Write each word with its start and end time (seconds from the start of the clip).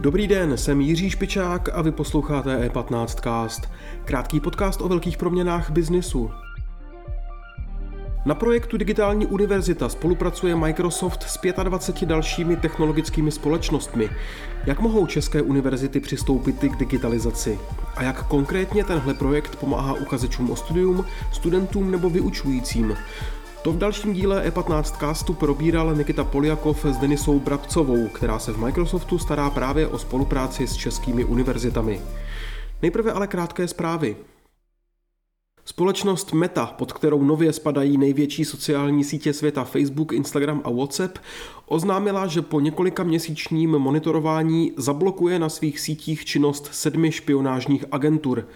Dobrý 0.00 0.28
den, 0.28 0.56
jsem 0.56 0.80
Jiří 0.80 1.10
Špičák 1.10 1.68
a 1.72 1.82
vy 1.82 1.92
posloucháte 1.92 2.68
E15cast, 2.68 3.70
krátký 4.04 4.40
podcast 4.40 4.80
o 4.80 4.88
velkých 4.88 5.16
proměnách 5.16 5.70
biznisu. 5.70 6.30
Na 8.26 8.34
projektu 8.34 8.76
Digitální 8.76 9.26
univerzita 9.26 9.88
spolupracuje 9.88 10.56
Microsoft 10.56 11.22
s 11.22 11.40
25 11.62 12.08
dalšími 12.08 12.56
technologickými 12.56 13.30
společnostmi. 13.30 14.10
Jak 14.66 14.80
mohou 14.80 15.06
české 15.06 15.42
univerzity 15.42 16.00
přistoupit 16.00 16.56
k 16.58 16.76
digitalizaci? 16.76 17.58
A 17.96 18.02
jak 18.02 18.26
konkrétně 18.26 18.84
tenhle 18.84 19.14
projekt 19.14 19.56
pomáhá 19.56 19.92
uchazečům 19.92 20.50
o 20.50 20.56
studium, 20.56 21.04
studentům 21.32 21.90
nebo 21.90 22.10
vyučujícím? 22.10 22.96
To 23.62 23.72
v 23.72 23.78
dalším 23.78 24.12
díle 24.12 24.50
E15 24.50 24.82
castu 24.82 25.34
probíral 25.34 25.94
Nikita 25.94 26.24
Poliakov 26.24 26.84
s 26.84 26.96
Denisou 26.96 27.40
Brabcovou, 27.40 28.08
která 28.08 28.38
se 28.38 28.52
v 28.52 28.58
Microsoftu 28.58 29.18
stará 29.18 29.50
právě 29.50 29.88
o 29.88 29.98
spolupráci 29.98 30.66
s 30.66 30.76
českými 30.76 31.24
univerzitami. 31.24 32.00
Nejprve 32.82 33.12
ale 33.12 33.26
krátké 33.26 33.68
zprávy. 33.68 34.16
Společnost 35.68 36.32
Meta, 36.32 36.66
pod 36.66 36.92
kterou 36.92 37.22
nově 37.22 37.52
spadají 37.52 37.98
největší 37.98 38.44
sociální 38.44 39.04
sítě 39.04 39.32
světa 39.32 39.64
Facebook, 39.64 40.12
Instagram 40.12 40.60
a 40.64 40.70
WhatsApp, 40.70 41.18
oznámila, 41.66 42.26
že 42.26 42.42
po 42.42 42.60
několika 42.60 43.02
měsíčním 43.02 43.70
monitorování 43.70 44.72
zablokuje 44.76 45.38
na 45.38 45.48
svých 45.48 45.80
sítích 45.80 46.24
činnost 46.24 46.68
sedmi 46.72 47.12
špionážních 47.12 47.84
agentur. 47.92 48.48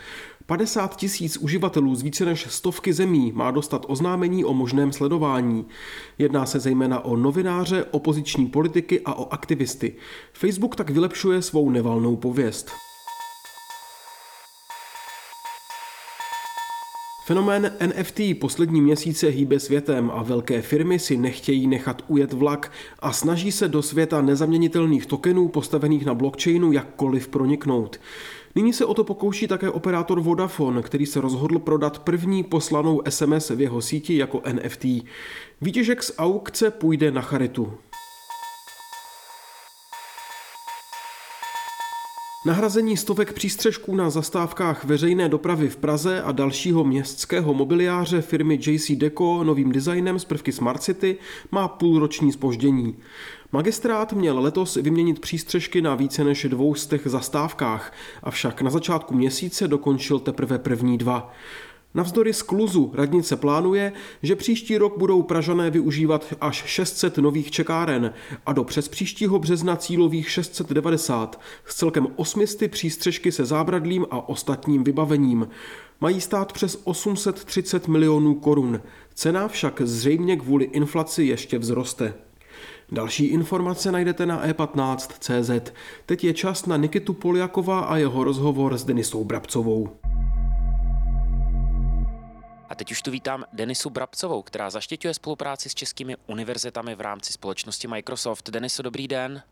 50 0.46 0.96
tisíc 0.96 1.36
uživatelů 1.36 1.94
z 1.94 2.02
více 2.02 2.24
než 2.24 2.46
stovky 2.50 2.92
zemí 2.92 3.32
má 3.34 3.50
dostat 3.50 3.86
oznámení 3.88 4.44
o 4.44 4.54
možném 4.54 4.92
sledování. 4.92 5.66
Jedná 6.18 6.46
se 6.46 6.60
zejména 6.60 7.04
o 7.04 7.16
novináře, 7.16 7.84
opoziční 7.90 8.46
politiky 8.46 9.00
a 9.04 9.14
o 9.14 9.32
aktivisty. 9.32 9.94
Facebook 10.32 10.76
tak 10.76 10.90
vylepšuje 10.90 11.42
svou 11.42 11.70
nevalnou 11.70 12.16
pověst. 12.16 12.70
Fenomén 17.30 17.72
NFT 17.86 18.20
poslední 18.40 18.80
měsíce 18.80 19.28
hýbe 19.28 19.60
světem 19.60 20.10
a 20.14 20.22
velké 20.22 20.62
firmy 20.62 20.98
si 20.98 21.16
nechtějí 21.16 21.66
nechat 21.66 22.02
ujet 22.08 22.32
vlak 22.32 22.72
a 22.98 23.12
snaží 23.12 23.52
se 23.52 23.68
do 23.68 23.82
světa 23.82 24.22
nezaměnitelných 24.22 25.06
tokenů 25.06 25.48
postavených 25.48 26.06
na 26.06 26.14
blockchainu 26.14 26.72
jakkoliv 26.72 27.28
proniknout. 27.28 28.00
Nyní 28.54 28.72
se 28.72 28.84
o 28.84 28.94
to 28.94 29.04
pokouší 29.04 29.46
také 29.46 29.70
operátor 29.70 30.20
Vodafone, 30.20 30.82
který 30.82 31.06
se 31.06 31.20
rozhodl 31.20 31.58
prodat 31.58 31.98
první 31.98 32.44
poslanou 32.44 33.02
SMS 33.08 33.50
v 33.50 33.60
jeho 33.60 33.80
síti 33.80 34.16
jako 34.16 34.42
NFT. 34.52 34.84
Výtěžek 35.60 36.02
z 36.02 36.12
aukce 36.18 36.70
půjde 36.70 37.10
na 37.10 37.20
charitu. 37.20 37.72
Nahrazení 42.44 42.96
stovek 42.96 43.32
přístřežků 43.32 43.96
na 43.96 44.10
zastávkách 44.10 44.84
veřejné 44.84 45.28
dopravy 45.28 45.68
v 45.68 45.76
Praze 45.76 46.22
a 46.22 46.32
dalšího 46.32 46.84
městského 46.84 47.54
mobiliáře 47.54 48.22
firmy 48.22 48.58
JC 48.66 48.90
Deco 48.90 49.44
novým 49.44 49.72
designem 49.72 50.18
z 50.18 50.24
prvky 50.24 50.52
Smart 50.52 50.82
City 50.82 51.16
má 51.50 51.68
půlroční 51.68 52.32
spoždění. 52.32 52.96
Magistrát 53.52 54.12
měl 54.12 54.40
letos 54.40 54.74
vyměnit 54.76 55.20
přístřežky 55.20 55.82
na 55.82 55.94
více 55.94 56.24
než 56.24 56.46
dvou 56.50 56.74
těch 56.74 57.02
zastávkách, 57.04 57.92
avšak 58.22 58.62
na 58.62 58.70
začátku 58.70 59.14
měsíce 59.14 59.68
dokončil 59.68 60.18
teprve 60.18 60.58
první 60.58 60.98
dva. 60.98 61.32
Navzdory 61.94 62.32
skluzu 62.32 62.92
radnice 62.94 63.36
plánuje, 63.36 63.92
že 64.22 64.36
příští 64.36 64.78
rok 64.78 64.98
budou 64.98 65.22
Pražané 65.22 65.70
využívat 65.70 66.34
až 66.40 66.64
600 66.66 67.18
nových 67.18 67.50
čekáren 67.50 68.12
a 68.46 68.52
do 68.52 68.64
přes 68.64 68.88
příštího 68.88 69.38
března 69.38 69.76
cílových 69.76 70.30
690 70.30 71.40
s 71.66 71.74
celkem 71.74 72.08
800 72.16 72.70
přístřežky 72.70 73.32
se 73.32 73.44
zábradlím 73.44 74.06
a 74.10 74.28
ostatním 74.28 74.84
vybavením. 74.84 75.48
Mají 76.00 76.20
stát 76.20 76.52
přes 76.52 76.80
830 76.84 77.88
milionů 77.88 78.34
korun. 78.34 78.80
Cena 79.14 79.48
však 79.48 79.80
zřejmě 79.84 80.36
kvůli 80.36 80.64
inflaci 80.64 81.24
ještě 81.24 81.58
vzroste. 81.58 82.14
Další 82.92 83.26
informace 83.26 83.92
najdete 83.92 84.26
na 84.26 84.46
e15.cz. 84.46 85.72
Teď 86.06 86.24
je 86.24 86.34
čas 86.34 86.66
na 86.66 86.76
Nikitu 86.76 87.12
Poliakova 87.12 87.80
a 87.80 87.96
jeho 87.96 88.24
rozhovor 88.24 88.78
s 88.78 88.84
Denisou 88.84 89.24
Brabcovou. 89.24 89.99
Teď 92.80 92.90
už 92.90 93.02
tu 93.02 93.10
vítám 93.10 93.44
Denisu 93.52 93.90
Brabcovou, 93.90 94.42
která 94.42 94.70
zaštiťuje 94.70 95.14
spolupráci 95.14 95.68
s 95.68 95.74
českými 95.74 96.16
univerzitami 96.26 96.94
v 96.94 97.00
rámci 97.00 97.32
společnosti 97.32 97.88
Microsoft. 97.88 98.50
Deniso, 98.50 98.82
dobrý 98.82 99.08
den. 99.08 99.42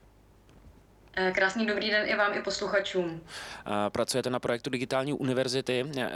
Eh, 1.16 1.32
krásný 1.32 1.66
dobrý 1.66 1.90
den 1.90 2.08
i 2.08 2.16
vám, 2.16 2.34
i 2.34 2.42
posluchačům. 2.42 3.20
Eh, 3.20 3.90
pracujete 3.90 4.30
na 4.30 4.40
projektu 4.40 4.70
Digitální 4.70 5.12
univerzity. 5.12 5.86
Eh, 5.98 6.12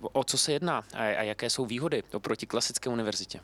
o 0.00 0.24
co 0.24 0.38
se 0.38 0.52
jedná 0.52 0.84
a 0.94 1.04
jaké 1.04 1.50
jsou 1.50 1.66
výhody 1.66 2.02
oproti 2.12 2.46
klasické 2.46 2.90
univerzitě? 2.90 3.40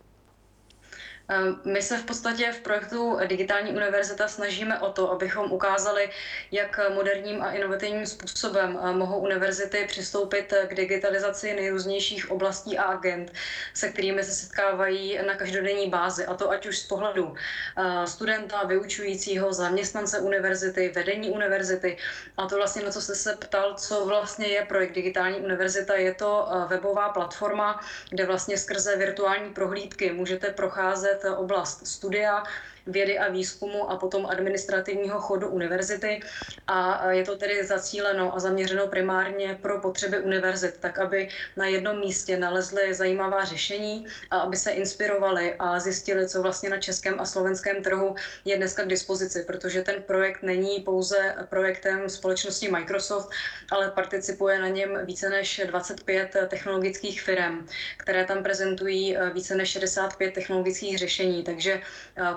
My 1.65 1.83
se 1.83 1.99
v 1.99 2.05
podstatě 2.05 2.53
v 2.53 2.61
projektu 2.61 3.19
Digitální 3.27 3.73
univerzita 3.73 4.29
snažíme 4.29 4.81
o 4.81 4.93
to, 4.93 5.11
abychom 5.11 5.53
ukázali, 5.53 6.11
jak 6.51 6.81
moderním 6.95 7.43
a 7.43 7.53
inovativním 7.53 8.07
způsobem 8.07 8.79
eh, 8.83 8.93
mohou 8.93 9.19
univerzity 9.19 9.85
přistoupit 9.89 10.55
k 10.69 10.75
digitalizaci 10.75 11.55
nejrůznějších 11.55 12.31
oblastí 12.31 12.79
a 12.79 12.83
agent, 12.83 13.33
se 13.75 13.89
kterými 13.89 14.25
se 14.25 14.31
setkávají 14.31 15.19
na 15.27 15.35
každodenní 15.35 15.91
bázi. 15.91 16.27
A 16.27 16.35
to 16.35 16.51
ať 16.51 16.67
už 16.67 16.79
z 16.79 16.87
pohledu 16.87 17.35
eh, 17.79 18.07
studenta, 18.07 18.65
vyučujícího, 18.65 19.53
zaměstnance 19.53 20.19
univerzity, 20.21 20.93
vedení 20.95 21.31
univerzity. 21.31 21.97
A 22.37 22.47
to 22.47 22.57
vlastně, 22.57 22.83
na 22.83 22.91
co 22.91 23.01
jste 23.01 23.15
se 23.15 23.37
ptal, 23.37 23.75
co 23.75 24.07
vlastně 24.07 24.47
je 24.47 24.63
projekt 24.65 24.93
Digitální 24.93 25.37
univerzita, 25.37 25.95
je 25.95 26.15
to 26.15 26.49
eh, 26.51 26.67
webová 26.69 27.09
platforma, 27.09 27.81
kde 28.11 28.27
vlastně 28.27 28.59
skrze 28.59 28.97
virtuální 28.97 29.55
prohlídky 29.55 30.13
můžete 30.13 30.51
procházet 30.51 31.22
oblast 31.25 31.87
studia, 31.87 32.43
vědy 32.87 33.19
a 33.19 33.31
výzkumu 33.31 33.91
a 33.91 33.97
potom 33.97 34.27
administrativního 34.27 35.21
chodu 35.21 35.49
univerzity. 35.49 36.21
A 36.67 37.11
je 37.11 37.25
to 37.25 37.37
tedy 37.37 37.65
zacíleno 37.65 38.37
a 38.37 38.41
zaměřeno 38.41 38.87
primárně 38.87 39.59
pro 39.63 39.81
potřeby 39.81 40.21
univerzit, 40.21 40.79
tak 40.81 40.99
aby 40.99 41.29
na 41.57 41.67
jednom 41.67 42.01
místě 42.01 42.37
nalezli 42.37 42.95
zajímavá 42.95 43.45
řešení 43.45 44.07
a 44.31 44.39
aby 44.39 44.57
se 44.57 44.71
inspirovali 44.71 45.55
a 45.59 45.81
zjistili, 45.81 46.29
co 46.29 46.43
vlastně 46.43 46.71
na 46.71 46.79
českém 46.79 47.21
a 47.21 47.25
slovenském 47.25 47.83
trhu 47.83 48.15
je 48.45 48.57
dneska 48.57 48.83
k 48.83 48.89
dispozici, 48.89 49.45
protože 49.47 49.83
ten 49.83 50.03
projekt 50.03 50.43
není 50.43 50.81
pouze 50.81 51.35
projektem 51.49 52.09
společnosti 52.09 52.71
Microsoft, 52.71 53.31
ale 53.71 53.91
participuje 53.91 54.59
na 54.59 54.69
něm 54.69 55.07
více 55.07 55.31
než 55.31 55.61
25 55.67 56.37
technologických 56.49 57.23
firm, 57.23 57.67
které 57.97 58.25
tam 58.25 58.43
prezentují 58.43 59.17
více 59.33 59.55
než 59.55 59.71
65 59.71 60.35
technologických 60.35 60.99
řešení. 61.05 61.43
Takže 61.43 61.81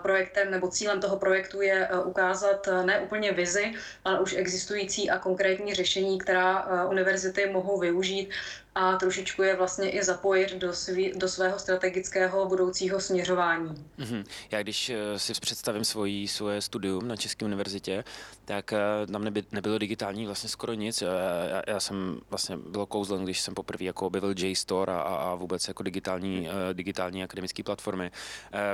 projekt 0.02 0.26
projektem 0.26 0.52
nebo 0.52 0.68
cílem 0.68 1.00
toho 1.02 1.18
projektu 1.18 1.62
je 1.62 1.88
eh, 1.88 2.00
ukázat 2.00 2.68
eh, 2.68 2.84
ne 2.86 3.00
úplně 3.00 3.32
vizi, 3.32 3.74
ale 4.06 4.20
už 4.20 4.34
existující 4.34 5.10
a 5.10 5.20
konkrétní 5.20 5.74
řešení, 5.74 6.18
která 6.18 6.66
eh, 6.66 6.86
univerzity 6.90 7.46
mohou 7.50 7.80
využít 7.80 8.30
a 8.76 8.96
trošičku 8.96 9.44
je 9.44 9.56
vlastně 9.56 9.92
i 9.92 10.04
zapojit 10.04 10.54
do, 10.54 10.74
svý, 10.74 11.12
do 11.16 11.28
svého 11.28 11.60
strategického 11.60 12.46
budoucího 12.46 13.00
směřování. 13.00 13.86
Mm-hmm. 14.00 14.26
Já 14.52 14.62
když 14.62 14.90
eh, 14.90 15.20
si 15.20 15.34
představím 15.34 15.86
svoji, 15.86 16.28
svoje 16.28 16.62
studium 16.62 17.08
na 17.08 17.16
České 17.16 17.46
univerzitě, 17.46 18.04
tak 18.46 18.74
eh, 18.74 18.80
tam 19.12 19.24
neby, 19.24 19.44
nebylo 19.52 19.78
digitální 19.78 20.26
vlastně 20.26 20.50
skoro 20.50 20.74
nic. 20.74 21.02
Já, 21.02 21.62
já 21.68 21.80
jsem 21.80 22.20
vlastně 22.30 22.58
bylo 22.58 22.86
kouzlen, 22.86 23.24
když 23.24 23.42
jsem 23.42 23.54
poprvé 23.54 23.86
jako 23.86 24.08
objevil 24.08 24.34
JSTOR 24.38 24.90
a, 24.90 25.02
a 25.02 25.36
vůbec 25.36 25.68
jako 25.68 25.84
digitální, 25.84 26.50
eh, 26.50 26.74
digitální 26.74 27.24
akademické 27.24 27.64
platformy. 27.64 28.12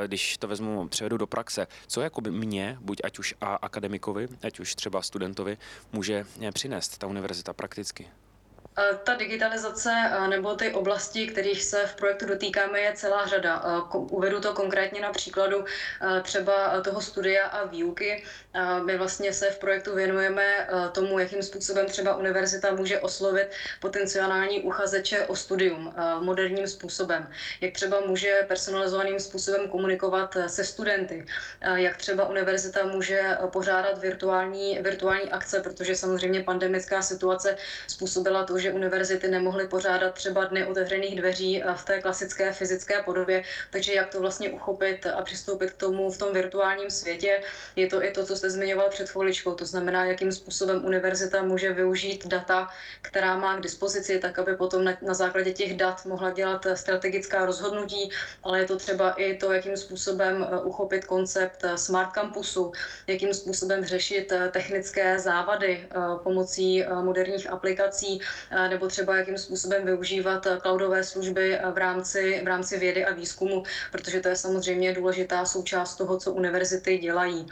Když 0.08 0.38
to 0.38 0.48
vezmu, 0.48 0.88
převedu 0.88 1.18
do 1.18 1.28
praxe, 1.28 1.68
co 1.88 2.02
jako 2.02 2.22
by 2.22 2.32
mě, 2.32 2.78
buď 2.82 3.02
ať 3.04 3.20
už 3.20 3.36
a 3.42 3.56
akademikovi, 3.56 4.28
ať 4.44 4.60
už 4.60 4.76
třeba 4.76 5.02
studentovi, 5.02 5.58
může 5.92 6.26
přinést 6.54 6.98
ta 6.98 7.08
univerzita 7.08 7.54
prakticky? 7.54 8.08
Eh, 8.82 8.98
ta 9.04 9.16
digitalizace 9.16 9.94
eh, 10.12 10.28
nebo 10.28 10.56
ty 10.56 10.72
oblasti, 10.72 11.28
kterých 11.28 11.64
se 11.64 11.86
v 11.88 11.96
projektu 11.96 12.26
dotýkáme, 12.26 12.80
je 12.80 12.94
celá 12.94 13.26
řada. 13.26 13.64
Eh, 13.66 13.98
uvedu 13.98 14.42
to 14.42 14.54
konkrétně 14.54 15.02
na 15.02 15.12
příkladu 15.12 15.66
třeba 16.22 16.82
toho 16.82 17.02
studia 17.02 17.48
a 17.48 17.66
výuky. 17.66 18.24
My 18.86 18.98
vlastně 18.98 19.34
se 19.34 19.50
v 19.50 19.60
projektu 19.60 19.96
věnujeme 19.96 20.68
tomu, 20.92 21.20
jakým 21.20 21.44
způsobem 21.44 21.86
třeba 21.86 22.16
univerzita 22.16 22.76
může 22.76 23.00
oslovit 23.00 23.48
potenciální 23.80 24.62
uchazeče 24.62 25.26
o 25.26 25.36
studium 25.36 25.94
moderním 26.20 26.68
způsobem. 26.68 27.30
Jak 27.62 27.74
třeba 27.74 28.00
může 28.00 28.46
personalizovaným 28.48 29.20
způsobem 29.20 29.70
komunikovat 29.70 30.38
se 30.48 30.64
studenty. 30.64 31.26
Jak 31.76 31.98
třeba 31.98 32.30
univerzita 32.30 32.86
může 32.86 33.38
pořádat 33.48 33.98
virtuální, 33.98 34.80
virtuální 34.82 35.32
akce, 35.32 35.60
protože 35.62 35.96
samozřejmě 35.96 36.44
pandemická 36.44 37.02
situace 37.02 37.58
způsobila 37.88 38.44
to, 38.44 38.60
že 38.60 38.71
univerzity 38.74 39.28
nemohly 39.28 39.68
pořádat 39.68 40.14
třeba 40.14 40.46
dny 40.46 40.66
otevřených 40.66 41.16
dveří 41.16 41.64
v 41.76 41.86
té 41.86 42.02
klasické 42.02 42.52
fyzické 42.52 43.04
podobě, 43.04 43.44
takže 43.70 43.94
jak 43.94 44.10
to 44.10 44.22
vlastně 44.22 44.50
uchopit 44.50 45.06
a 45.06 45.22
přistoupit 45.22 45.72
k 45.72 45.78
tomu 45.78 46.12
v 46.12 46.18
tom 46.18 46.34
virtuálním 46.34 46.90
světě. 46.90 47.42
Je 47.76 47.88
to 47.88 48.04
i 48.04 48.12
to, 48.12 48.26
co 48.26 48.36
jste 48.36 48.50
zmiňoval 48.50 48.90
před 48.90 49.10
chviličkou, 49.10 49.56
to 49.56 49.66
znamená, 49.66 50.06
jakým 50.06 50.32
způsobem 50.32 50.86
univerzita 50.86 51.44
může 51.44 51.74
využít 51.74 52.28
data, 52.28 52.68
která 53.02 53.38
má 53.38 53.58
k 53.58 53.62
dispozici, 53.62 54.20
tak 54.20 54.40
aby 54.40 54.56
potom 54.56 54.84
na, 54.84 54.98
na 55.02 55.14
základě 55.14 55.54
těch 55.54 55.78
dat 55.78 56.06
mohla 56.06 56.32
dělat 56.32 56.68
strategická 56.74 57.46
rozhodnutí, 57.46 58.12
ale 58.44 58.60
je 58.60 58.66
to 58.66 58.78
třeba 58.78 59.12
i 59.12 59.38
to, 59.38 59.52
jakým 59.52 59.78
způsobem 59.78 60.48
eh, 60.52 60.60
uchopit 60.60 61.06
koncept 61.06 61.64
eh, 61.64 61.78
smart 61.78 62.12
campusu, 62.14 62.72
jakým 63.08 63.34
způsobem 63.34 63.86
řešit 63.86 64.32
eh, 64.32 64.50
technické 64.50 65.20
závady 65.20 65.88
pomocí 66.24 66.84
moderních 67.02 67.50
aplikací, 67.50 68.22
nebo 68.70 68.88
třeba 68.88 69.16
jakým 69.18 69.38
způsobem 69.38 69.86
využívat 69.86 70.48
cloudové 70.62 71.04
služby 71.04 71.58
v 71.74 71.78
rámci, 71.78 72.40
v 72.44 72.48
rámci 72.48 72.78
vědy 72.78 73.06
a 73.06 73.12
výzkumu, 73.12 73.64
protože 73.92 74.20
to 74.20 74.28
je 74.28 74.36
samozřejmě 74.36 74.94
důležitá 74.94 75.46
součást 75.46 75.96
toho, 75.96 76.18
co 76.18 76.32
univerzity 76.32 76.98
dělají. 76.98 77.46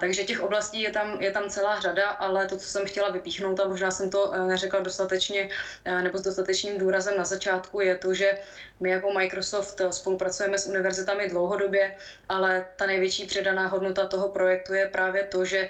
Takže 0.00 0.24
těch 0.24 0.40
oblastí 0.40 0.82
je 0.82 0.90
tam, 0.90 1.20
je 1.20 1.30
tam 1.30 1.48
celá 1.48 1.80
řada, 1.80 2.10
ale 2.10 2.46
to, 2.46 2.56
co 2.56 2.68
jsem 2.68 2.86
chtěla 2.86 3.08
vypíchnout, 3.08 3.60
a 3.60 3.64
možná 3.64 3.90
jsem 3.90 4.08
to 4.08 4.32
neřekla 4.46 4.80
dostatečně 4.80 5.48
nebo 6.00 6.18
s 6.18 6.22
dostatečným 6.22 6.78
důrazem 6.78 7.16
na 7.16 7.24
začátku, 7.24 7.80
je 7.80 7.94
to, 7.96 8.14
že 8.14 8.34
my 8.80 8.90
jako 8.90 9.10
Microsoft 9.10 9.80
spolupracujeme 9.90 10.58
s 10.58 10.66
univerzitami 10.66 11.26
dlouhodobě, 11.26 11.92
ale 12.28 12.62
ta 12.76 12.86
největší 12.86 13.24
předaná 13.24 13.66
hodnota 13.66 14.06
toho 14.06 14.28
projektu 14.28 14.72
je 14.72 14.86
právě 14.86 15.22
to, 15.24 15.44
že 15.44 15.66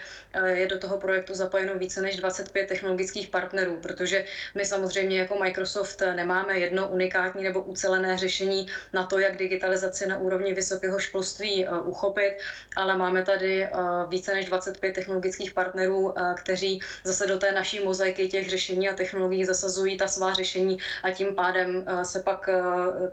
je 0.47 0.67
do 0.67 0.77
toho 0.77 0.99
projektu 0.99 1.35
zapojeno 1.35 1.75
více 1.77 2.03
než 2.03 2.17
25 2.17 2.67
technologických 2.67 3.29
partnerů, 3.29 3.79
protože 3.79 4.23
my 4.56 4.64
samozřejmě 4.64 5.19
jako 5.19 5.38
Microsoft 5.38 6.03
nemáme 6.14 6.58
jedno 6.58 6.88
unikátní 6.88 7.44
nebo 7.44 7.62
ucelené 7.62 8.19
řešení 8.19 8.67
na 8.93 9.06
to, 9.06 9.19
jak 9.19 9.37
digitalizaci 9.37 10.06
na 10.06 10.19
úrovni 10.19 10.55
vysokého 10.55 10.99
školství 10.99 11.67
uchopit, 11.85 12.32
ale 12.76 12.97
máme 12.97 13.25
tady 13.25 13.69
více 14.08 14.35
než 14.35 14.47
25 14.47 14.93
technologických 14.93 15.55
partnerů, 15.55 16.14
kteří 16.37 16.81
zase 17.05 17.26
do 17.26 17.38
té 17.38 17.53
naší 17.53 17.85
mozaiky 17.85 18.29
těch 18.29 18.50
řešení 18.50 18.88
a 18.88 18.94
technologií 18.94 19.44
zasazují 19.44 19.97
ta 19.97 20.08
svá 20.08 20.35
řešení 20.35 20.79
a 21.03 21.11
tím 21.11 21.35
pádem 21.35 21.85
se 22.03 22.23
pak 22.23 22.49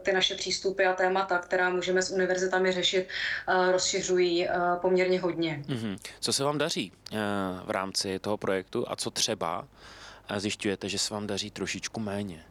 ty 0.02 0.14
naše 0.14 0.36
přístupy 0.36 0.86
a 0.86 0.94
témata, 0.94 1.38
která 1.38 1.70
můžeme 1.70 2.02
s 2.02 2.12
univerzitami 2.12 2.72
řešit, 2.72 3.08
rozšiřují 3.72 4.48
poměrně 4.82 5.20
hodně. 5.20 5.64
Mm-hmm. 5.68 5.98
Co 6.20 6.34
se 6.34 6.44
vám 6.44 6.58
daří 6.58 6.92
v 7.66 7.70
rámci 7.72 8.20
toho 8.20 8.38
projektu 8.38 8.86
a 8.88 8.96
co 8.96 9.12
třeba 9.12 9.68
zjišťujete, 10.40 10.90
že 10.90 11.00
se 11.00 11.14
vám 11.14 11.28
daří 11.28 11.52
trošičku 11.52 12.00
méně? 12.00 12.46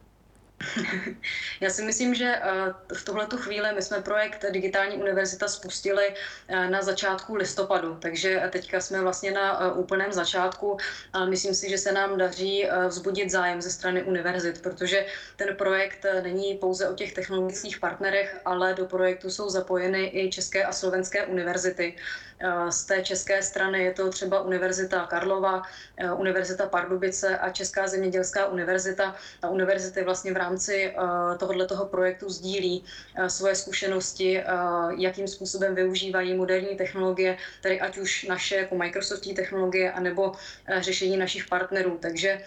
Já 1.61 1.69
si 1.69 1.83
myslím, 1.83 2.15
že 2.15 2.35
eh, 2.35 2.73
v 2.93 3.05
tuhle 3.05 3.27
chvíli 3.35 3.69
my 3.75 3.81
jsme 3.81 4.01
projekt 4.01 4.45
Digitální 4.51 4.97
univerzita 4.97 5.47
spustili 5.47 6.13
eh, 6.47 6.69
na 6.69 6.81
začátku 6.81 7.35
listopadu, 7.35 7.97
takže 8.01 8.43
teďka 8.49 8.79
jsme 8.79 9.01
vlastně 9.01 9.31
na 9.31 9.61
eh, 9.61 9.71
úplném 9.71 10.13
začátku 10.13 10.77
a 11.13 11.25
myslím 11.25 11.53
si, 11.55 11.69
že 11.69 11.77
se 11.77 11.91
nám 11.91 12.17
daří 12.17 12.67
vzbudit 12.87 13.31
zájem 13.31 13.61
ze 13.61 13.69
strany 13.69 14.03
univerzit, 14.03 14.61
protože 14.61 15.05
ten 15.35 15.55
projekt 15.55 16.05
není 16.23 16.57
pouze 16.57 16.89
o 16.89 16.93
těch 16.93 17.13
technologických 17.13 17.79
partnerech, 17.79 18.41
ale 18.45 18.73
do 18.73 18.85
projektu 18.85 19.29
jsou 19.29 19.49
zapojeny 19.49 20.11
i 20.13 20.29
české 20.29 20.63
a 20.63 20.71
slovenské 20.71 21.25
univerzity. 21.25 21.95
Z 22.69 22.83
té 22.83 23.01
české 23.03 23.43
strany 23.43 23.83
je 23.83 23.93
to 23.93 24.09
třeba 24.09 24.41
Univerzita 24.41 25.05
Karlova, 25.05 25.61
Univerzita 26.15 26.67
Pardubice 26.67 27.37
a 27.37 27.49
Česká 27.49 27.87
zemědělská 27.87 28.47
univerzita. 28.47 29.15
A 29.41 29.49
univerzity 29.49 30.03
vlastně 30.03 30.33
v 30.33 30.37
rámci 30.37 30.52
tohoto 31.39 31.85
projektu 31.85 32.29
sdílí 32.29 32.83
svoje 33.27 33.55
zkušenosti, 33.55 34.43
jakým 34.97 35.27
způsobem 35.27 35.75
využívají 35.75 36.33
moderní 36.33 36.75
technologie, 36.75 37.37
tedy 37.61 37.79
ať 37.79 37.97
už 37.97 38.23
naše 38.23 38.55
jako 38.55 38.75
Microsoftní 38.75 39.33
technologie, 39.33 39.91
anebo 39.91 40.31
řešení 40.79 41.17
našich 41.17 41.45
partnerů. 41.45 41.97
Takže 42.01 42.41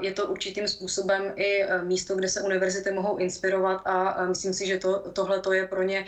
je 0.00 0.12
to 0.12 0.26
určitým 0.26 0.68
způsobem 0.68 1.32
i 1.36 1.64
místo, 1.82 2.14
kde 2.14 2.28
se 2.28 2.40
univerzity 2.40 2.90
mohou 2.90 3.16
inspirovat 3.16 3.82
a 3.84 4.26
myslím 4.26 4.52
si, 4.52 4.66
že 4.66 4.78
to, 4.78 4.98
tohle 5.12 5.40
je 5.52 5.66
pro 5.66 5.82
ně 5.82 6.04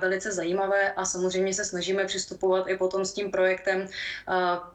velice 0.00 0.32
zajímavé 0.32 0.92
a 0.92 1.04
samozřejmě 1.04 1.54
se 1.54 1.64
snažíme 1.64 2.04
přistupovat 2.04 2.68
i 2.68 2.76
potom 2.76 3.04
s 3.04 3.12
tím 3.12 3.30
projektem, 3.30 3.88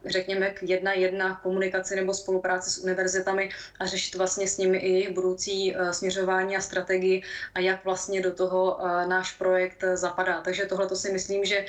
řekněme, 0.06 0.50
k 0.50 0.64
jedna 0.64 0.94
jedna 0.94 1.40
komunikaci 1.44 1.96
nebo 1.96 2.14
spolupráci 2.14 2.70
s 2.70 2.78
univerzitami 2.78 3.50
a 3.80 3.86
řešit 3.86 4.16
vlastně 4.16 4.48
s 4.48 4.58
nimi 4.58 4.78
i 4.78 4.90
jejich 4.92 5.10
budoucí 5.10 5.76
směřování 6.02 6.58
a 6.58 6.62
strategii 6.62 7.24
a 7.54 7.60
jak 7.60 7.86
vlastně 7.86 8.22
do 8.22 8.34
toho 8.34 8.78
náš 9.08 9.38
projekt 9.38 9.84
zapadá. 9.94 10.42
Takže 10.42 10.66
tohle 10.66 10.88
to 10.88 10.96
si 10.96 11.14
myslím, 11.14 11.46
že, 11.46 11.66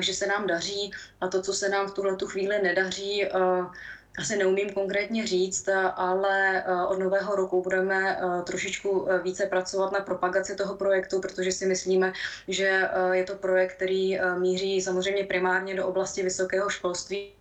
že 0.00 0.14
se 0.14 0.26
nám 0.26 0.46
daří 0.46 0.92
a 1.20 1.28
to, 1.28 1.42
co 1.42 1.52
se 1.52 1.68
nám 1.68 1.88
v 1.88 1.94
tuhle 1.94 2.16
tu 2.16 2.26
chvíli 2.26 2.62
nedaří, 2.62 3.28
asi 4.18 4.36
neumím 4.36 4.70
konkrétně 4.70 5.26
říct, 5.26 5.68
ale 5.96 6.64
eh, 6.66 6.86
od 6.86 6.98
nového 6.98 7.34
roku 7.34 7.62
budeme 7.62 8.18
eh, 8.18 8.42
trošičku 8.42 9.06
eh, 9.08 9.18
více 9.18 9.46
pracovat 9.46 9.92
na 9.92 10.00
propagaci 10.00 10.56
toho 10.56 10.74
projektu, 10.74 11.20
protože 11.20 11.52
si 11.52 11.66
myslíme, 11.66 12.12
že 12.48 12.88
je 13.12 13.24
to 13.24 13.34
projekt, 13.34 13.74
který 13.74 14.18
míří 14.38 14.80
samozřejmě 14.82 15.24
primárně 15.24 15.74
do 15.74 15.86
oblasti 15.86 16.22
vysokého 16.22 16.70
školství, 16.70 17.32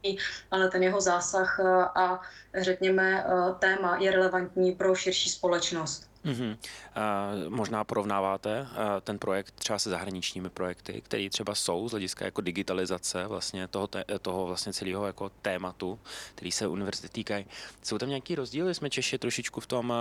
ale 0.52 0.70
ten 0.70 0.84
jeho 0.84 1.02
zásah 1.02 1.60
a 1.96 2.22
řekněme 2.58 3.26
téma 3.60 3.98
je 3.98 4.12
relevantní 4.12 4.72
pro 4.72 4.96
širší 4.96 5.30
společnost. 5.30 6.13
Mm-hmm. 6.26 6.58
Uh, 7.48 7.50
možná 7.50 7.84
porovnáváte 7.84 8.62
uh, 8.62 8.68
ten 9.02 9.20
projekt 9.20 9.52
třeba 9.52 9.80
se 9.80 9.90
zahraničními 9.90 10.50
projekty, 10.50 11.02
které 11.02 11.30
třeba 11.30 11.56
jsou 11.56 11.90
z 11.90 11.92
hlediska 11.92 12.26
jako 12.26 12.42
digitalizace 12.42 13.28
vlastně 13.28 13.68
toho, 13.68 13.88
te, 13.88 14.06
toho 14.22 14.46
vlastně 14.46 14.74
celého 14.74 15.06
jako 15.06 15.30
tématu, 15.30 16.00
který 16.36 16.52
se 16.52 16.68
univerzity 16.68 17.10
týkají. 17.10 17.46
Jsou 17.84 17.98
tam 17.98 18.10
nějaký 18.10 18.36
rozdíly? 18.36 18.76
Jsme 18.76 18.90
Češi 18.90 19.18
trošičku 19.18 19.60
v 19.60 19.68
tom 19.68 19.90
uh, 19.90 19.96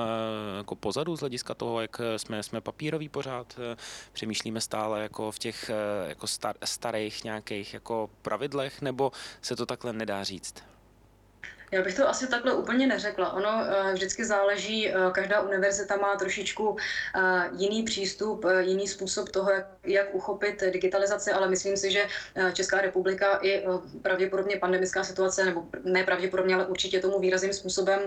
jako 0.56 0.74
pozadu 0.74 1.16
z 1.16 1.20
hlediska 1.20 1.54
toho, 1.54 1.80
jak 1.80 2.00
jsme, 2.16 2.42
jsme 2.42 2.60
papíroví 2.60 3.08
pořád, 3.08 3.58
přemýšlíme 4.12 4.60
stále 4.60 5.02
jako 5.02 5.32
v 5.32 5.38
těch 5.38 5.70
jako 6.06 6.26
star, 6.26 6.56
starých 6.64 7.24
nějakých 7.24 7.74
jako 7.74 8.10
pravidlech, 8.22 8.82
nebo 8.82 9.12
se 9.42 9.56
to 9.56 9.66
takhle 9.66 9.92
nedá 9.92 10.24
říct? 10.24 10.54
Já 11.72 11.82
bych 11.82 11.94
to 11.94 12.08
asi 12.08 12.26
takhle 12.26 12.54
úplně 12.54 12.86
neřekla. 12.86 13.32
Ono 13.32 13.64
eh, 13.64 13.92
vždycky 13.92 14.24
záleží, 14.24 14.88
eh, 14.88 14.94
každá 15.12 15.40
univerzita 15.40 15.96
má 15.96 16.16
trošičku 16.16 16.76
eh, 17.16 17.20
jiný 17.56 17.82
přístup, 17.82 18.44
jiný 18.60 18.88
způsob 18.88 19.28
toho, 19.28 19.50
jak, 19.50 19.66
jak 19.84 20.14
uchopit 20.14 20.62
digitalizaci, 20.72 21.32
ale 21.32 21.48
myslím 21.48 21.76
si, 21.76 21.90
že 21.90 22.06
Česká 22.52 22.80
republika 22.80 23.38
i 23.42 23.64
pravděpodobně 24.02 24.56
pandemická 24.56 25.04
situace, 25.04 25.44
nebo 25.44 25.64
ne 25.84 26.04
pravděpodobně, 26.04 26.54
ale 26.54 26.66
určitě 26.66 27.00
tomu 27.00 27.20
výrazným 27.20 27.52
způsobem 27.52 28.00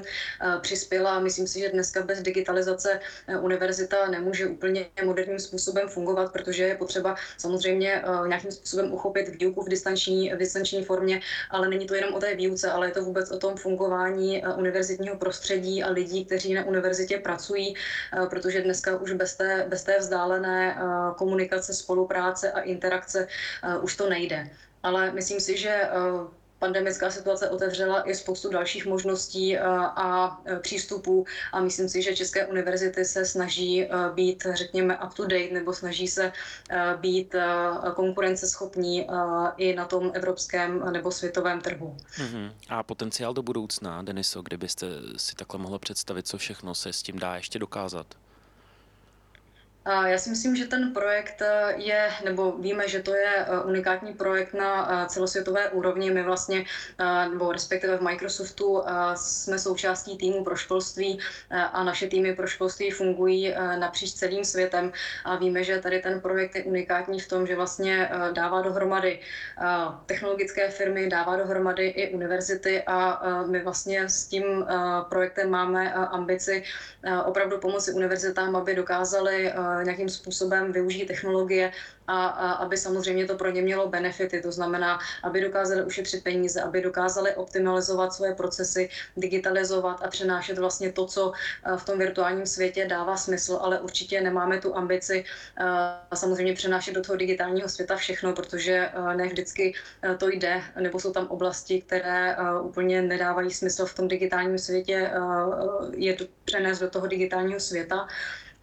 přispěla. 0.62 1.20
Myslím 1.20 1.48
si, 1.48 1.60
že 1.60 1.70
dneska 1.70 2.02
bez 2.02 2.22
digitalizace 2.22 3.00
univerzita 3.40 4.08
nemůže 4.08 4.48
úplně 4.48 4.88
moderním 5.04 5.40
způsobem 5.40 5.88
fungovat, 5.88 6.34
protože 6.34 6.64
je 6.64 6.76
potřeba 6.76 7.16
samozřejmě 7.38 8.04
nějakým 8.28 8.52
způsobem 8.52 8.94
uchopit 8.94 9.30
výuku 9.30 9.62
v 9.62 9.70
distanční, 9.70 10.34
v 10.34 10.38
distanční 10.38 10.84
formě, 10.84 11.22
ale 11.50 11.70
není 11.70 11.88
to 11.88 11.96
jenom 11.96 12.14
o 12.14 12.20
té 12.20 12.36
výuce, 12.36 12.72
ale 12.72 12.88
je 12.88 12.92
to 12.92 13.04
vůbec 13.04 13.32
o 13.32 13.38
tom 13.38 13.55
fungování 13.56 14.46
eh, 14.46 14.54
univerzitního 14.54 15.18
prostředí 15.18 15.84
a 15.84 15.90
lidí, 15.90 16.26
kteří 16.26 16.54
na 16.54 16.64
univerzitě 16.64 17.18
pracují, 17.18 17.76
eh, 17.76 18.26
protože 18.26 18.62
dneska 18.62 18.98
už 18.98 19.14
bez 19.14 19.36
té, 19.36 19.66
bez 19.70 19.84
té 19.84 20.00
vzdálené 20.00 20.76
eh, 20.76 20.82
komunikace, 21.18 21.74
spolupráce 21.74 22.52
a 22.52 22.62
interakce 22.62 23.28
už 23.82 23.96
to 23.96 24.10
nejde. 24.10 24.50
Ale 24.84 25.12
myslím 25.12 25.40
si, 25.40 25.58
že 25.58 25.90
pandemická 26.60 27.12
situace 27.12 27.50
otevřela 27.50 28.10
i 28.10 28.16
spoustu 28.16 28.50
dalších 28.50 28.86
možností 28.86 29.58
a 29.58 30.38
přístupů 30.62 31.26
a 31.52 31.60
myslím 31.60 31.90
si, 31.90 32.02
že 32.02 32.16
české 32.16 32.46
univerzity 32.46 33.06
se 33.06 33.26
snaží 33.26 33.88
být, 34.14 34.48
řekněme, 34.54 34.98
up 35.06 35.14
to 35.14 35.26
date 35.26 35.54
nebo 35.54 35.74
snaží 35.74 36.08
se 36.08 36.32
být 37.00 37.36
konkurenceschopní 37.96 39.08
i 39.58 39.76
na 39.76 39.86
tom 39.86 40.12
evropském 40.14 40.92
nebo 40.92 41.12
světovém 41.12 41.62
trhu. 41.62 41.98
Uh-huh. 42.18 42.52
A 42.70 42.84
potenciál 42.84 43.34
do 43.34 43.44
budoucna, 43.44 44.02
Deniso, 44.02 44.42
kdybyste 44.42 44.88
si 45.18 45.36
takhle 45.36 45.60
mohla 45.60 45.80
představit, 45.80 46.28
co 46.28 46.38
všechno 46.38 46.76
se 46.76 46.94
s 46.94 47.04
tím 47.04 47.20
dá 47.20 47.36
ještě 47.36 47.60
dokázat? 47.60 48.08
Já 49.86 50.18
si 50.18 50.30
myslím, 50.30 50.56
že 50.56 50.66
ten 50.66 50.94
projekt 50.94 51.42
eh, 51.42 51.74
je, 51.78 52.10
nebo 52.24 52.52
víme, 52.52 52.88
že 52.88 53.02
to 53.02 53.16
je 53.16 53.36
eh, 53.38 53.60
unikátní 53.66 54.14
projekt 54.14 54.54
na 54.54 55.04
eh, 55.04 55.10
celosvětové 55.10 55.70
úrovni. 55.70 56.12
My 56.12 56.24
vlastně, 56.24 56.66
nebo 57.30 57.52
respektive 57.52 57.98
v 57.98 58.02
Microsoftu 58.02 58.84
jsme 59.16 59.60
součástí 59.60 60.18
týmu 60.18 60.44
pro 60.44 60.56
školství 60.56 61.20
a 61.50 61.84
naše 61.84 62.08
týmy 62.08 62.36
pro 62.36 62.48
školství 62.48 62.92
fungují 62.92 63.54
napříč 63.80 64.14
celým 64.14 64.44
světem 64.44 64.92
a 65.26 65.36
víme, 65.36 65.64
že 65.64 65.80
tady 65.80 66.00
ten 66.00 66.22
projekt 66.22 66.56
je 66.56 66.64
unikátní 66.64 67.20
v 67.20 67.28
tom, 67.28 67.48
že 67.48 67.56
vlastně 67.56 68.10
dává 68.34 68.62
dohromady 68.62 69.20
technologické 70.06 70.70
firmy, 70.70 71.10
dává 71.10 71.36
dohromady 71.36 71.88
i 71.88 72.14
univerzity 72.14 72.84
a 72.88 73.22
my 73.46 73.64
vlastně 73.64 74.10
s 74.10 74.26
tím 74.26 74.66
projektem 75.10 75.50
máme 75.50 75.94
ambici 75.94 76.64
opravdu 77.26 77.58
pomoci 77.58 77.94
univerzitám, 77.94 78.56
aby 78.56 78.76
dokázali 78.76 79.54
nějakým 79.84 80.10
způsobem 80.10 80.72
využít 80.72 81.06
technologie 81.06 81.72
a, 82.08 82.26
a 82.28 82.52
aby 82.52 82.78
samozřejmě 82.78 83.26
to 83.26 83.36
pro 83.36 83.52
ně 83.52 83.62
mělo 83.62 83.90
benefity, 83.90 84.42
to 84.42 84.52
znamená, 84.52 85.00
aby 85.24 85.42
dokázali 85.42 85.84
ušetřit 85.84 86.24
peníze, 86.24 86.62
aby 86.62 86.82
dokázali 86.82 87.36
optimalizovat 87.36 88.14
svoje 88.14 88.34
procesy, 88.36 88.90
digitalizovat 89.18 90.02
a 90.04 90.08
přenášet 90.08 90.58
vlastně 90.58 90.92
to, 90.92 91.06
co 91.06 91.32
eh, 91.34 91.78
v 91.78 91.86
tom 91.86 92.00
virtuálním 92.00 92.46
světě 92.46 92.86
dává 92.86 93.18
smysl, 93.18 93.60
ale 93.62 93.80
určitě 93.80 94.22
nemáme 94.22 94.60
tu 94.60 94.76
ambici 94.76 95.24
eh, 95.60 96.16
samozřejmě 96.16 96.54
přenášet 96.54 96.94
do 96.94 97.02
toho 97.02 97.16
digitálního 97.16 97.70
světa 97.70 97.96
všechno, 97.96 98.34
protože 98.34 98.74
eh, 98.74 99.16
ne 99.16 99.28
vždycky 99.28 99.74
to 100.18 100.30
jde, 100.30 100.62
nebo 100.80 101.00
jsou 101.00 101.12
tam 101.12 101.28
oblasti, 101.28 101.82
které 101.82 102.36
úplně 102.62 103.02
nedávají 103.02 103.52
smysl 103.52 103.86
v 103.86 103.96
tom 103.96 104.08
digitálním 104.08 104.58
světě, 104.58 105.12
je 105.94 106.14
to 106.14 106.26
přenést 106.46 106.80
do 106.80 106.90
toho 106.90 107.08
digitálního 107.08 107.60
světa 107.60 108.08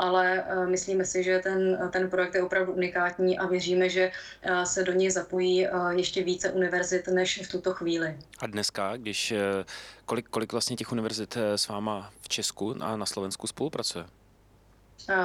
ale 0.02 0.44
eh, 0.46 0.66
myslíme 0.66 1.04
si, 1.04 1.22
že 1.22 1.38
ten, 1.38 1.90
ten 1.92 2.10
projekt 2.10 2.34
je 2.34 2.42
opravdu 2.42 2.72
unikátní 2.72 3.38
a 3.38 3.46
věříme, 3.46 3.88
že 3.88 4.12
eh, 4.42 4.66
se 4.66 4.84
do 4.84 4.92
něj 4.92 5.10
zapojí 5.10 5.66
eh, 5.66 5.70
ještě 5.94 6.24
více 6.24 6.52
univerzit 6.52 7.08
než 7.08 7.42
v 7.46 7.50
tuto 7.50 7.74
chvíli. 7.74 8.16
A 8.38 8.46
dneska, 8.46 8.96
když 8.96 9.34
kolik, 10.06 10.28
kolik 10.28 10.52
vlastně 10.52 10.76
těch 10.76 10.92
univerzit 10.92 11.36
s 11.36 11.68
váma 11.68 12.10
v 12.20 12.28
Česku 12.28 12.74
a 12.80 12.96
na 12.96 13.06
Slovensku 13.06 13.46
spolupracuje? 13.46 14.04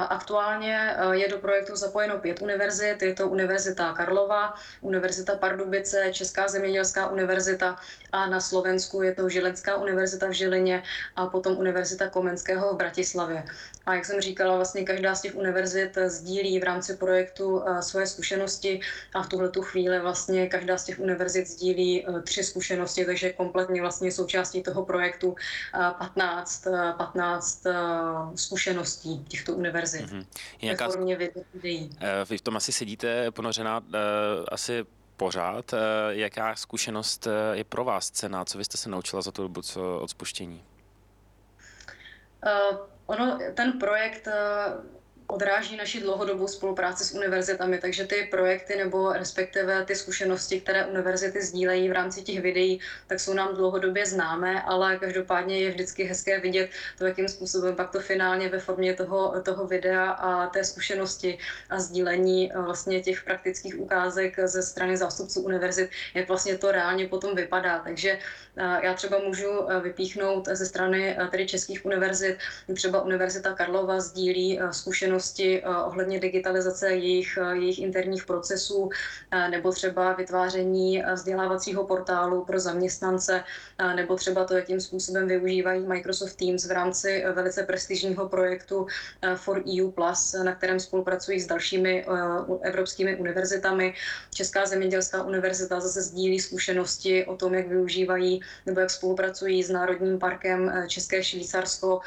Aktuálně 0.08 0.96
je 1.12 1.28
do 1.28 1.38
projektu 1.38 1.76
zapojeno 1.76 2.18
pět 2.18 2.42
univerzit. 2.42 3.02
Je 3.02 3.14
to 3.14 3.28
Univerzita 3.28 3.92
Karlova, 3.92 4.54
Univerzita 4.80 5.36
Pardubice, 5.36 6.12
Česká 6.12 6.48
zemědělská 6.48 7.08
univerzita 7.08 7.76
a 8.12 8.26
na 8.26 8.40
Slovensku 8.40 9.02
je 9.02 9.14
to 9.14 9.28
Žilenská 9.28 9.76
univerzita 9.76 10.26
v 10.26 10.32
Žilině 10.32 10.82
a 11.16 11.26
potom 11.26 11.56
Univerzita 11.56 12.08
Komenského 12.08 12.74
v 12.74 12.76
Bratislavě. 12.76 13.44
A 13.86 13.94
jak 13.94 14.04
jsem 14.04 14.20
říkala, 14.20 14.56
vlastně 14.56 14.84
každá 14.84 15.14
z 15.14 15.20
těch 15.20 15.36
univerzit 15.36 15.98
sdílí 16.06 16.60
v 16.60 16.64
rámci 16.64 16.96
projektu 16.96 17.62
svoje 17.80 18.06
zkušenosti 18.06 18.80
a 19.14 19.22
v 19.22 19.28
tuhle 19.28 19.48
tu 19.48 19.62
chvíli 19.62 20.00
vlastně 20.00 20.46
každá 20.46 20.78
z 20.78 20.84
těch 20.84 20.98
univerzit 20.98 21.48
sdílí 21.48 22.06
tři 22.24 22.44
zkušenosti, 22.44 23.04
takže 23.04 23.32
kompletně 23.32 23.80
vlastně 23.80 24.12
součástí 24.12 24.62
toho 24.62 24.84
projektu 24.84 25.36
15, 25.98 26.66
15 26.96 27.64
zkušeností 28.34 29.24
těchto 29.28 29.52
univerzit 29.52 29.67
univerzit. 29.68 30.06
Mm-hmm. 30.06 30.26
Nějaká... 30.62 30.88
formě 30.88 31.16
videí. 31.54 31.90
Eh, 32.00 32.24
vy 32.30 32.38
v 32.38 32.40
tom 32.40 32.56
asi 32.56 32.72
sedíte 32.72 33.30
ponořená 33.30 33.78
uh, 33.78 33.94
asi 34.52 34.84
pořád. 35.16 35.72
Uh, 35.72 35.78
jaká 36.10 36.56
zkušenost 36.56 37.28
je 37.52 37.64
pro 37.64 37.84
vás 37.84 38.10
cena? 38.10 38.44
Co 38.44 38.58
vy 38.58 38.64
jste 38.64 38.76
se 38.76 38.88
naučila 38.88 39.22
za 39.22 39.32
tu 39.32 39.42
dobu 39.42 39.62
co 39.62 39.98
od 40.00 40.10
spuštění? 40.10 40.64
Uh, 42.46 42.78
ono, 43.06 43.38
ten 43.54 43.78
projekt 43.78 44.28
odráží 45.28 45.76
naši 45.76 46.00
dlouhodobou 46.00 46.48
spolupráci 46.48 47.04
s 47.04 47.14
univerzitami, 47.14 47.78
takže 47.78 48.04
ty 48.04 48.28
projekty 48.30 48.76
nebo 48.76 49.12
respektive 49.12 49.84
ty 49.84 49.94
zkušenosti, 49.94 50.60
které 50.60 50.86
univerzity 50.86 51.42
sdílejí 51.42 51.88
v 51.88 51.92
rámci 51.92 52.22
těch 52.22 52.40
videí, 52.40 52.80
tak 53.06 53.20
jsou 53.20 53.34
nám 53.34 53.54
dlouhodobě 53.54 54.06
známé, 54.06 54.62
ale 54.62 54.96
každopádně 54.96 55.60
je 55.60 55.70
vždycky 55.70 56.04
hezké 56.04 56.40
vidět 56.40 56.70
to, 56.98 57.06
jakým 57.06 57.28
způsobem 57.28 57.76
pak 57.76 57.90
to 57.90 58.00
finálně 58.00 58.48
ve 58.48 58.58
formě 58.58 58.94
toho, 58.94 59.40
toho 59.42 59.66
videa 59.66 60.10
a 60.10 60.46
té 60.46 60.64
zkušenosti 60.64 61.38
a 61.70 61.80
sdílení 61.80 62.52
eh, 62.52 62.58
vlastně 62.58 63.00
těch 63.00 63.22
praktických 63.22 63.80
ukázek 63.80 64.36
ze 64.44 64.62
strany 64.62 64.96
zástupců 64.96 65.40
univerzit, 65.40 65.90
jak 66.14 66.28
vlastně 66.28 66.58
to 66.58 66.72
reálně 66.72 67.08
potom 67.08 67.36
vypadá. 67.36 67.78
Takže 67.78 68.18
eh, 68.56 68.80
já 68.82 68.94
třeba 68.94 69.18
můžu 69.18 69.70
eh, 69.70 69.80
vypíchnout 69.80 70.48
ze 70.48 70.66
strany 70.66 71.16
tedy 71.30 71.46
českých 71.46 71.86
univerzit, 71.86 72.38
třeba 72.74 73.02
Univerzita 73.02 73.52
Karlova 73.52 74.00
sdílí 74.00 74.60
zkušenosti 74.70 75.17
zkušenosti 75.18 75.62
eh, 75.62 75.68
ohledně 75.68 76.20
digitalizace 76.20 76.90
jejich, 76.90 77.38
eh, 77.42 77.56
jejich 77.56 77.78
interních 77.78 78.24
procesů 78.26 78.90
eh, 79.30 79.48
nebo 79.48 79.72
třeba 79.72 80.12
vytváření 80.12 81.02
vzdělávacího 81.14 81.86
portálu 81.86 82.44
pro 82.44 82.60
zaměstnance 82.60 83.44
nebo 83.96 84.16
třeba 84.16 84.44
to, 84.44 84.54
jakým 84.54 84.80
způsobem 84.80 85.28
využívají 85.28 85.86
Microsoft 85.86 86.34
Teams 86.34 86.66
v 86.66 86.70
rámci 86.70 87.24
velice 87.34 87.62
prestižního 87.62 88.28
projektu 88.28 88.86
For 89.36 89.62
EU+, 89.62 89.92
na 90.44 90.54
kterém 90.54 90.80
spolupracují 90.80 91.40
s 91.40 91.46
dalšími 91.46 92.06
evropskými 92.62 93.16
univerzitami. 93.16 93.94
Česká 94.34 94.66
zemědělská 94.66 95.22
univerzita 95.22 95.80
zase 95.80 96.02
sdílí 96.02 96.40
zkušenosti 96.40 97.26
o 97.26 97.36
tom, 97.36 97.54
jak 97.54 97.68
využívají 97.68 98.40
nebo 98.66 98.80
jak 98.80 98.90
spolupracují 98.90 99.62
s 99.62 99.70
Národním 99.70 100.18
parkem 100.18 100.72
České 100.88 101.24
Švýcarsko 101.24 102.00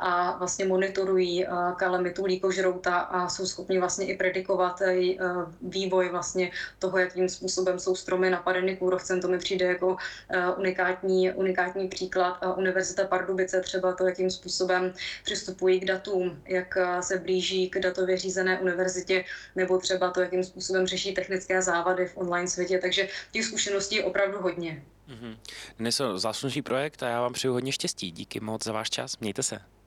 a 0.00 0.36
vlastně 0.38 0.64
monitorují 0.64 1.46
kalamitu 1.76 2.26
kožrouta 2.40 2.98
a 2.98 3.28
jsou 3.28 3.46
schopni 3.46 3.78
vlastně 3.78 4.06
i 4.06 4.16
predikovat 4.16 4.80
eh, 4.80 5.16
vývoj 5.62 6.08
vlastně 6.08 6.50
toho, 6.78 6.98
jakým 6.98 7.28
způsobem 7.28 7.78
jsou 7.78 7.94
stromy 7.94 8.30
napadeny 8.30 8.76
kůrovcem. 8.76 9.20
To 9.20 9.28
mi 9.28 9.38
přijde 9.38 9.66
jako 9.66 9.96
eh, 10.28 10.50
unikátní, 10.50 11.32
unikátní 11.32 11.88
příklad. 11.88 12.38
Univerzita 12.56 13.04
Pardubice 13.04 13.60
třeba 13.60 13.92
to, 13.92 14.06
jakým 14.06 14.30
způsobem 14.30 14.92
přistupují 15.24 15.80
k 15.80 15.84
datům, 15.84 16.42
jak 16.44 16.76
eh, 16.76 17.02
se 17.02 17.18
blíží 17.18 17.70
k 17.70 17.78
datově 17.78 18.16
řízené 18.16 18.60
univerzitě, 18.60 19.24
nebo 19.56 19.78
třeba 19.78 20.10
to, 20.10 20.20
jakým 20.20 20.44
způsobem 20.44 20.86
řeší 20.86 21.14
technické 21.14 21.62
závady 21.62 22.06
v 22.06 22.16
online 22.16 22.48
světě. 22.48 22.78
Takže 22.78 23.08
těch 23.32 23.44
zkušeností 23.44 23.96
je 23.96 24.04
opravdu 24.04 24.38
hodně. 24.38 24.82
Mm-hmm. 25.08 25.36
Dnes 25.78 26.00
je 26.00 26.06
záslužný 26.18 26.62
projekt 26.62 27.02
a 27.02 27.08
já 27.08 27.20
vám 27.20 27.32
přeju 27.32 27.52
hodně 27.52 27.72
štěstí. 27.72 28.10
Díky 28.10 28.40
moc 28.40 28.64
za 28.64 28.72
váš 28.72 28.90
čas. 28.90 29.18
Mějte 29.18 29.42
se. 29.42 29.79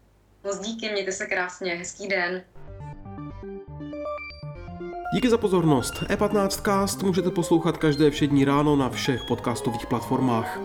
Moc 0.44 0.60
díky, 0.60 0.92
mějte 0.92 1.12
se 1.12 1.26
krásně, 1.26 1.76
hezký 1.76 2.08
den. 2.08 2.44
Díky 5.16 5.30
za 5.30 5.38
pozornost. 5.38 5.94
E15cast 5.94 7.06
můžete 7.06 7.32
poslouchat 7.32 7.78
každé 7.78 8.12
všední 8.12 8.46
ráno 8.46 8.76
na 8.76 8.90
všech 8.90 9.24
podcastových 9.28 9.86
platformách. 9.86 10.60